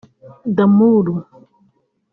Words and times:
D'Amour 0.55 1.15